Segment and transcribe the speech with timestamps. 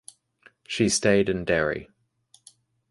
[0.67, 1.87] She stayed in Derry.